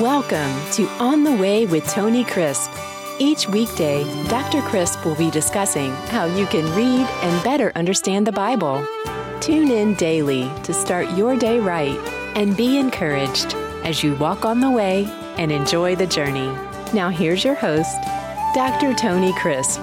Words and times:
Welcome 0.00 0.58
to 0.72 0.88
On 0.98 1.24
the 1.24 1.36
Way 1.36 1.66
with 1.66 1.86
Tony 1.86 2.24
Crisp. 2.24 2.70
Each 3.18 3.46
weekday, 3.46 4.02
Dr. 4.28 4.62
Crisp 4.62 5.04
will 5.04 5.14
be 5.14 5.30
discussing 5.30 5.90
how 6.08 6.24
you 6.24 6.46
can 6.46 6.64
read 6.74 7.06
and 7.22 7.44
better 7.44 7.70
understand 7.76 8.26
the 8.26 8.32
Bible. 8.32 8.82
Tune 9.40 9.70
in 9.70 9.92
daily 9.96 10.50
to 10.62 10.72
start 10.72 11.10
your 11.18 11.36
day 11.36 11.58
right 11.58 11.98
and 12.34 12.56
be 12.56 12.78
encouraged 12.78 13.52
as 13.84 14.02
you 14.02 14.14
walk 14.14 14.46
on 14.46 14.60
the 14.60 14.70
way 14.70 15.04
and 15.36 15.52
enjoy 15.52 15.94
the 15.94 16.06
journey. 16.06 16.50
Now, 16.94 17.10
here's 17.10 17.44
your 17.44 17.54
host, 17.54 17.94
Dr. 18.54 18.94
Tony 18.94 19.34
Crisp. 19.34 19.82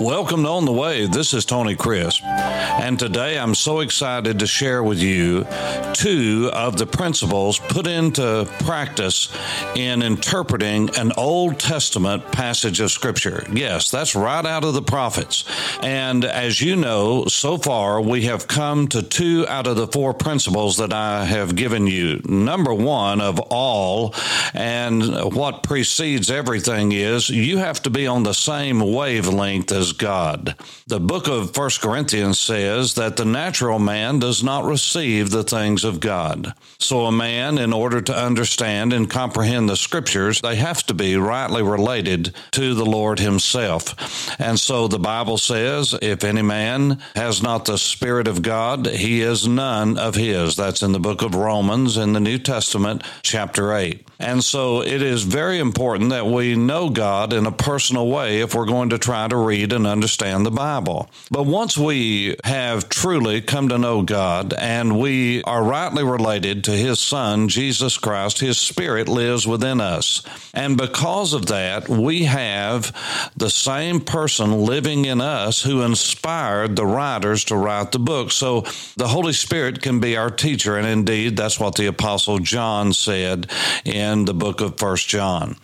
Welcome 0.00 0.42
to 0.44 0.48
On 0.48 0.64
the 0.64 0.72
Way. 0.72 1.06
This 1.06 1.32
is 1.32 1.44
Tony 1.44 1.76
Crisp. 1.76 2.24
And 2.24 2.98
today 2.98 3.38
I'm 3.38 3.54
so 3.54 3.80
excited 3.80 4.38
to 4.38 4.46
share 4.46 4.82
with 4.82 4.98
you 4.98 5.46
two 5.92 6.50
of 6.52 6.76
the 6.76 6.86
principles 6.86 7.58
put 7.58 7.86
into 7.86 8.48
practice 8.60 9.32
in 9.76 10.02
interpreting 10.02 10.90
an 10.96 11.12
Old 11.16 11.60
Testament 11.60 12.32
passage 12.32 12.80
of 12.80 12.90
Scripture. 12.90 13.46
Yes, 13.52 13.90
that's 13.90 14.16
right 14.16 14.44
out 14.44 14.64
of 14.64 14.74
the 14.74 14.82
prophets. 14.82 15.44
And 15.82 16.24
as 16.24 16.60
you 16.60 16.74
know, 16.74 17.26
so 17.26 17.58
far 17.58 18.00
we 18.00 18.22
have 18.22 18.48
come 18.48 18.88
to 18.88 19.02
two 19.02 19.46
out 19.48 19.66
of 19.66 19.76
the 19.76 19.86
four 19.86 20.14
principles 20.14 20.78
that 20.78 20.92
I 20.92 21.24
have 21.26 21.54
given 21.54 21.86
you. 21.86 22.20
Number 22.24 22.74
one 22.74 23.20
of 23.20 23.38
all, 23.38 24.14
and 24.54 25.34
what 25.34 25.62
precedes 25.62 26.30
everything 26.30 26.92
is 26.92 27.28
you 27.28 27.58
have 27.58 27.82
to 27.82 27.90
be 27.90 28.06
on 28.06 28.22
the 28.22 28.34
same 28.34 28.80
wavelength 28.80 29.70
as 29.70 29.91
God. 29.92 30.56
The 30.86 31.00
book 31.00 31.28
of 31.28 31.54
First 31.54 31.80
Corinthians 31.80 32.38
says 32.38 32.94
that 32.94 33.16
the 33.16 33.24
natural 33.24 33.78
man 33.78 34.18
does 34.18 34.42
not 34.42 34.64
receive 34.64 35.30
the 35.30 35.44
things 35.44 35.84
of 35.84 36.00
God. 36.00 36.54
So 36.78 37.06
a 37.06 37.12
man, 37.12 37.58
in 37.58 37.72
order 37.72 38.00
to 38.00 38.16
understand 38.16 38.92
and 38.92 39.08
comprehend 39.08 39.68
the 39.68 39.76
scriptures, 39.76 40.40
they 40.40 40.56
have 40.56 40.84
to 40.86 40.94
be 40.94 41.16
rightly 41.16 41.62
related 41.62 42.34
to 42.52 42.74
the 42.74 42.84
Lord 42.84 43.18
himself. 43.18 43.94
And 44.40 44.58
so 44.58 44.88
the 44.88 44.98
Bible 44.98 45.38
says, 45.38 45.94
if 46.02 46.24
any 46.24 46.42
man 46.42 47.02
has 47.14 47.42
not 47.42 47.64
the 47.64 47.78
Spirit 47.78 48.28
of 48.28 48.42
God, 48.42 48.86
he 48.86 49.20
is 49.20 49.46
none 49.46 49.98
of 49.98 50.14
his. 50.14 50.56
That's 50.56 50.82
in 50.82 50.92
the 50.92 51.00
book 51.00 51.22
of 51.22 51.34
Romans 51.34 51.96
in 51.96 52.12
the 52.12 52.20
New 52.20 52.38
Testament, 52.38 53.02
chapter 53.22 53.74
8. 53.74 54.06
And 54.22 54.42
so 54.42 54.82
it 54.82 55.02
is 55.02 55.24
very 55.24 55.58
important 55.58 56.10
that 56.10 56.26
we 56.26 56.54
know 56.54 56.90
God 56.90 57.32
in 57.32 57.44
a 57.44 57.52
personal 57.52 58.08
way 58.08 58.40
if 58.40 58.54
we're 58.54 58.66
going 58.66 58.90
to 58.90 58.98
try 58.98 59.26
to 59.26 59.36
read 59.36 59.72
and 59.72 59.86
understand 59.86 60.46
the 60.46 60.50
Bible. 60.50 61.10
But 61.30 61.44
once 61.44 61.76
we 61.76 62.36
have 62.44 62.88
truly 62.88 63.40
come 63.40 63.68
to 63.68 63.78
know 63.78 64.02
God 64.02 64.54
and 64.54 65.00
we 65.00 65.42
are 65.42 65.64
rightly 65.64 66.04
related 66.04 66.64
to 66.64 66.70
His 66.70 67.00
Son, 67.00 67.48
Jesus 67.48 67.98
Christ, 67.98 68.38
His 68.38 68.58
Spirit 68.58 69.08
lives 69.08 69.46
within 69.46 69.80
us. 69.80 70.22
And 70.54 70.76
because 70.76 71.32
of 71.32 71.46
that, 71.46 71.88
we 71.88 72.24
have 72.24 72.92
the 73.36 73.50
same 73.50 74.00
person 74.00 74.64
living 74.64 75.04
in 75.04 75.20
us 75.20 75.62
who 75.62 75.82
inspired 75.82 76.76
the 76.76 76.86
writers 76.86 77.44
to 77.46 77.56
write 77.56 77.90
the 77.90 77.98
book. 77.98 78.30
So 78.30 78.60
the 78.96 79.08
Holy 79.08 79.32
Spirit 79.32 79.82
can 79.82 79.98
be 79.98 80.16
our 80.16 80.30
teacher. 80.30 80.76
And 80.76 80.86
indeed, 80.86 81.36
that's 81.36 81.58
what 81.58 81.74
the 81.74 81.86
Apostle 81.86 82.38
John 82.38 82.92
said 82.92 83.50
in 83.84 84.11
the 84.20 84.34
book 84.34 84.60
of 84.60 84.78
First 84.78 85.08
John. 85.08 85.56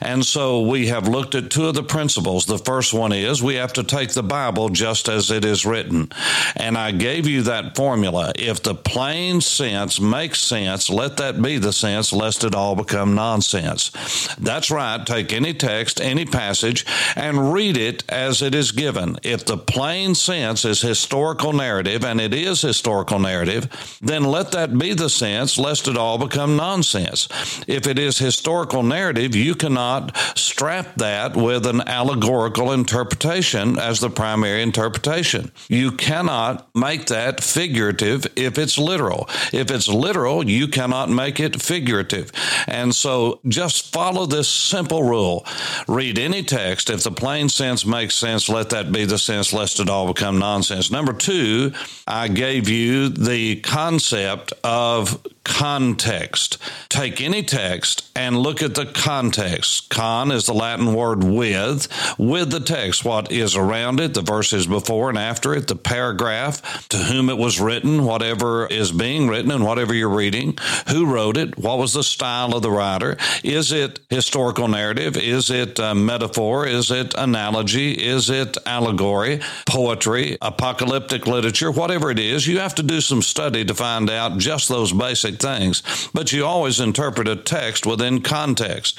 And 0.00 0.24
so 0.24 0.62
we 0.62 0.88
have 0.88 1.08
looked 1.08 1.34
at 1.34 1.50
two 1.50 1.66
of 1.66 1.74
the 1.74 1.82
principles. 1.82 2.46
The 2.46 2.58
first 2.58 2.94
one 2.94 3.12
is 3.12 3.42
we 3.42 3.56
have 3.56 3.72
to 3.74 3.82
take 3.82 4.12
the 4.12 4.22
Bible 4.22 4.68
just 4.68 5.08
as 5.08 5.30
it 5.30 5.44
is 5.44 5.66
written. 5.66 6.10
And 6.54 6.78
I 6.78 6.92
gave 6.92 7.26
you 7.26 7.42
that 7.42 7.76
formula. 7.76 8.32
If 8.36 8.62
the 8.62 8.74
plain 8.74 9.40
sense 9.40 10.00
makes 10.00 10.40
sense, 10.40 10.88
let 10.88 11.16
that 11.18 11.40
be 11.42 11.58
the 11.58 11.72
sense, 11.72 12.12
lest 12.12 12.44
it 12.44 12.54
all 12.54 12.76
become 12.76 13.14
nonsense. 13.14 13.90
That's 14.38 14.70
right. 14.70 15.04
Take 15.04 15.32
any 15.32 15.54
text, 15.54 16.00
any 16.00 16.24
passage, 16.24 16.86
and 17.16 17.52
read 17.52 17.76
it 17.76 18.04
as 18.08 18.42
it 18.42 18.54
is 18.54 18.72
given. 18.72 19.18
If 19.22 19.44
the 19.44 19.58
plain 19.58 20.14
sense 20.14 20.64
is 20.64 20.80
historical 20.80 21.52
narrative, 21.52 22.04
and 22.04 22.20
it 22.20 22.34
is 22.34 22.60
historical 22.62 23.18
narrative, 23.18 23.98
then 24.00 24.24
let 24.24 24.52
that 24.52 24.78
be 24.78 24.94
the 24.94 25.10
sense, 25.10 25.58
lest 25.58 25.88
it 25.88 25.96
all 25.96 26.18
become 26.18 26.56
nonsense. 26.56 27.28
If 27.66 27.85
it 27.86 27.96
it 27.96 28.02
is 28.02 28.18
historical 28.18 28.82
narrative, 28.82 29.34
you 29.34 29.54
cannot 29.54 30.14
strap 30.36 30.96
that 30.96 31.34
with 31.34 31.64
an 31.64 31.80
allegorical 31.88 32.72
interpretation 32.72 33.78
as 33.78 34.00
the 34.00 34.10
primary 34.10 34.62
interpretation. 34.62 35.50
You 35.68 35.92
cannot 35.92 36.68
make 36.74 37.06
that 37.06 37.42
figurative 37.42 38.26
if 38.36 38.58
it's 38.58 38.76
literal. 38.76 39.28
If 39.50 39.70
it's 39.70 39.88
literal, 39.88 40.46
you 40.46 40.68
cannot 40.68 41.08
make 41.08 41.40
it 41.40 41.62
figurative. 41.62 42.30
And 42.66 42.94
so 42.94 43.40
just 43.48 43.94
follow 43.94 44.26
this 44.26 44.48
simple 44.48 45.02
rule. 45.02 45.46
Read 45.88 46.18
any 46.18 46.42
text. 46.42 46.90
If 46.90 47.02
the 47.02 47.10
plain 47.10 47.48
sense 47.48 47.86
makes 47.86 48.14
sense, 48.14 48.50
let 48.50 48.70
that 48.70 48.92
be 48.92 49.06
the 49.06 49.18
sense, 49.18 49.54
lest 49.54 49.80
it 49.80 49.88
all 49.88 50.12
become 50.12 50.38
nonsense. 50.38 50.90
Number 50.90 51.14
two, 51.14 51.72
I 52.06 52.28
gave 52.28 52.68
you 52.68 53.08
the 53.08 53.56
concept 53.56 54.52
of 54.62 55.22
context. 55.46 56.58
Take 56.88 57.20
any 57.20 57.42
text 57.42 58.10
and 58.16 58.36
look 58.36 58.62
at 58.62 58.74
the 58.74 58.86
context. 58.86 59.88
Con 59.90 60.32
is 60.32 60.46
the 60.46 60.52
Latin 60.52 60.92
word 60.92 61.22
with, 61.22 61.88
with 62.18 62.50
the 62.50 62.60
text, 62.60 63.04
what 63.04 63.30
is 63.30 63.54
around 63.54 64.00
it, 64.00 64.14
the 64.14 64.22
verses 64.22 64.66
before 64.66 65.08
and 65.08 65.16
after 65.16 65.54
it, 65.54 65.68
the 65.68 65.76
paragraph, 65.76 66.88
to 66.88 66.96
whom 66.96 67.30
it 67.30 67.38
was 67.38 67.60
written, 67.60 68.04
whatever 68.04 68.66
is 68.66 68.90
being 68.90 69.28
written 69.28 69.52
and 69.52 69.64
whatever 69.64 69.94
you're 69.94 70.08
reading, 70.08 70.58
who 70.88 71.06
wrote 71.06 71.36
it, 71.36 71.56
what 71.56 71.78
was 71.78 71.92
the 71.92 72.02
style 72.02 72.54
of 72.54 72.62
the 72.62 72.70
writer, 72.70 73.16
is 73.44 73.70
it 73.70 74.00
historical 74.10 74.66
narrative, 74.66 75.16
is 75.16 75.50
it 75.50 75.78
metaphor, 75.94 76.66
is 76.66 76.90
it 76.90 77.14
analogy, 77.14 77.92
is 77.92 78.30
it 78.30 78.56
allegory, 78.66 79.40
poetry, 79.66 80.36
apocalyptic 80.42 81.26
literature, 81.26 81.70
whatever 81.70 82.10
it 82.10 82.18
is, 82.18 82.48
you 82.48 82.58
have 82.58 82.74
to 82.74 82.82
do 82.82 83.00
some 83.00 83.22
study 83.22 83.64
to 83.64 83.74
find 83.74 84.10
out 84.10 84.38
just 84.38 84.68
those 84.68 84.92
basic 84.92 85.35
things, 85.36 86.08
but 86.12 86.32
you 86.32 86.44
always 86.44 86.80
interpret 86.80 87.28
a 87.28 87.36
text 87.36 87.86
within 87.86 88.22
context. 88.22 88.98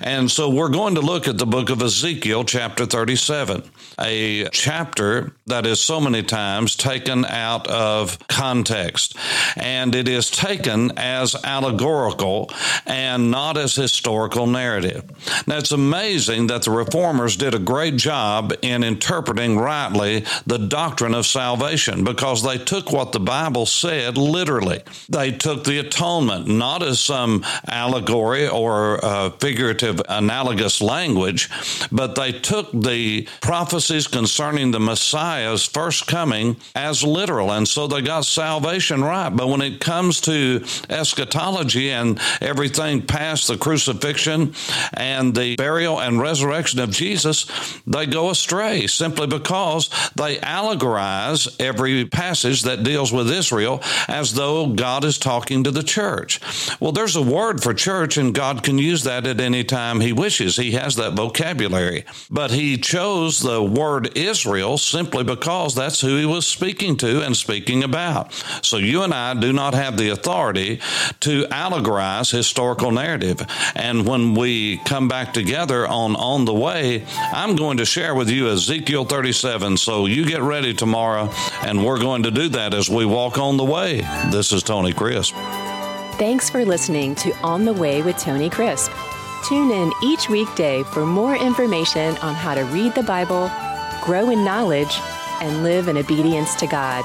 And 0.00 0.30
so 0.30 0.48
we're 0.48 0.68
going 0.68 0.94
to 0.94 1.00
look 1.00 1.28
at 1.28 1.38
the 1.38 1.46
book 1.46 1.70
of 1.70 1.82
Ezekiel, 1.82 2.44
chapter 2.44 2.86
37, 2.86 3.62
a 4.00 4.48
chapter 4.50 5.32
that 5.46 5.66
is 5.66 5.80
so 5.80 6.00
many 6.00 6.22
times 6.22 6.76
taken 6.76 7.24
out 7.24 7.66
of 7.66 8.18
context. 8.28 9.16
And 9.56 9.94
it 9.94 10.08
is 10.08 10.30
taken 10.30 10.92
as 10.96 11.34
allegorical 11.44 12.50
and 12.86 13.30
not 13.30 13.56
as 13.56 13.74
historical 13.74 14.46
narrative. 14.46 15.04
Now, 15.46 15.58
it's 15.58 15.72
amazing 15.72 16.48
that 16.48 16.62
the 16.62 16.70
reformers 16.70 17.36
did 17.36 17.54
a 17.54 17.58
great 17.58 17.96
job 17.96 18.52
in 18.62 18.82
interpreting 18.82 19.58
rightly 19.58 20.24
the 20.46 20.58
doctrine 20.58 21.14
of 21.14 21.26
salvation 21.26 22.04
because 22.04 22.42
they 22.42 22.58
took 22.58 22.92
what 22.92 23.12
the 23.12 23.20
Bible 23.20 23.66
said 23.66 24.16
literally. 24.16 24.82
They 25.08 25.32
took 25.32 25.64
the 25.64 25.77
atonement 25.78 26.46
not 26.46 26.82
as 26.82 27.00
some 27.00 27.44
allegory 27.66 28.48
or 28.48 29.04
uh, 29.04 29.30
figurative 29.30 30.00
analogous 30.08 30.80
language, 30.80 31.48
but 31.90 32.14
they 32.14 32.32
took 32.32 32.70
the 32.72 33.26
prophecies 33.40 34.06
concerning 34.06 34.70
the 34.70 34.80
Messiah's 34.80 35.64
first 35.64 36.06
coming 36.06 36.56
as 36.74 37.02
literal. 37.02 37.52
And 37.52 37.66
so 37.66 37.86
they 37.86 38.02
got 38.02 38.24
salvation 38.24 39.02
right. 39.02 39.30
But 39.30 39.48
when 39.48 39.62
it 39.62 39.80
comes 39.80 40.20
to 40.22 40.64
eschatology 40.90 41.90
and 41.90 42.20
everything 42.40 43.02
past 43.02 43.48
the 43.48 43.56
crucifixion 43.56 44.54
and 44.94 45.34
the 45.34 45.56
burial 45.56 46.00
and 46.00 46.20
resurrection 46.20 46.80
of 46.80 46.90
Jesus, 46.90 47.46
they 47.86 48.06
go 48.06 48.30
astray 48.30 48.86
simply 48.86 49.26
because 49.26 49.88
they 50.16 50.36
allegorize 50.36 51.54
every 51.60 52.04
passage 52.06 52.62
that 52.62 52.82
deals 52.82 53.12
with 53.12 53.30
Israel 53.30 53.82
as 54.08 54.34
though 54.34 54.66
God 54.68 55.04
is 55.04 55.18
talking 55.18 55.64
to 55.68 55.74
the 55.74 55.86
church. 55.86 56.40
Well, 56.80 56.92
there's 56.92 57.16
a 57.16 57.22
word 57.22 57.62
for 57.62 57.74
church, 57.74 58.16
and 58.16 58.34
God 58.34 58.62
can 58.62 58.78
use 58.78 59.04
that 59.04 59.26
at 59.26 59.40
any 59.40 59.64
time 59.64 60.00
He 60.00 60.12
wishes. 60.12 60.56
He 60.56 60.72
has 60.72 60.96
that 60.96 61.12
vocabulary. 61.12 62.04
But 62.30 62.50
He 62.50 62.78
chose 62.78 63.40
the 63.40 63.62
word 63.62 64.16
Israel 64.16 64.78
simply 64.78 65.24
because 65.24 65.74
that's 65.74 66.00
who 66.00 66.16
He 66.16 66.24
was 66.24 66.46
speaking 66.46 66.96
to 66.98 67.22
and 67.22 67.36
speaking 67.36 67.84
about. 67.84 68.32
So 68.62 68.78
you 68.78 69.02
and 69.02 69.12
I 69.12 69.34
do 69.34 69.52
not 69.52 69.74
have 69.74 69.98
the 69.98 70.08
authority 70.08 70.80
to 71.20 71.44
allegorize 71.44 72.30
historical 72.30 72.90
narrative. 72.90 73.44
And 73.74 74.06
when 74.06 74.34
we 74.34 74.78
come 74.78 75.08
back 75.08 75.34
together 75.34 75.86
on 75.86 76.16
On 76.16 76.46
the 76.46 76.54
Way, 76.54 77.04
I'm 77.32 77.56
going 77.56 77.76
to 77.76 77.84
share 77.84 78.14
with 78.14 78.30
you 78.30 78.48
Ezekiel 78.48 79.04
37. 79.04 79.76
So 79.76 80.06
you 80.06 80.24
get 80.24 80.40
ready 80.40 80.72
tomorrow, 80.72 81.30
and 81.62 81.84
we're 81.84 82.00
going 82.00 82.22
to 82.22 82.30
do 82.30 82.48
that 82.50 82.72
as 82.72 82.88
we 82.88 83.04
walk 83.04 83.36
on 83.36 83.58
the 83.58 83.64
way. 83.64 84.00
This 84.30 84.52
is 84.52 84.62
Tony 84.62 84.94
Crisp. 84.94 85.34
Thanks 86.18 86.50
for 86.50 86.64
listening 86.64 87.14
to 87.14 87.32
On 87.44 87.64
the 87.64 87.72
Way 87.72 88.02
with 88.02 88.18
Tony 88.18 88.50
Crisp. 88.50 88.90
Tune 89.48 89.70
in 89.70 89.92
each 90.02 90.28
weekday 90.28 90.82
for 90.82 91.06
more 91.06 91.36
information 91.36 92.16
on 92.16 92.34
how 92.34 92.54
to 92.54 92.64
read 92.64 92.96
the 92.96 93.04
Bible, 93.04 93.48
grow 94.02 94.30
in 94.30 94.44
knowledge, 94.44 94.98
and 95.40 95.62
live 95.62 95.86
in 95.86 95.96
obedience 95.96 96.56
to 96.56 96.66
God. 96.66 97.04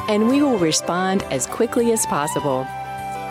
And 0.10 0.30
we 0.30 0.44
will 0.44 0.60
respond 0.60 1.24
as 1.32 1.48
quickly 1.48 1.92
as 1.92 2.06
possible. 2.06 2.68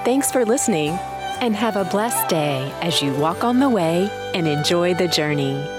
Thanks 0.05 0.33
for 0.33 0.45
listening 0.45 0.99
and 1.41 1.57
have 1.57 1.77
a 1.77 1.85
blessed 1.85 2.29
day 2.29 2.73
as 2.83 3.03
you 3.03 3.13
walk 3.15 3.45
on 3.45 3.61
the 3.61 3.69
way 3.69 4.11
and 4.35 4.47
enjoy 4.47 4.95
the 4.95 5.09
journey. 5.09 5.74